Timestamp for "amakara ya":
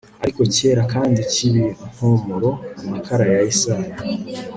2.81-3.39